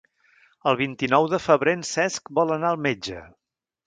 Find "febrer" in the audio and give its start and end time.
1.43-1.75